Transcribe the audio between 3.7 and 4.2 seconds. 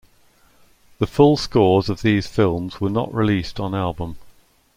album.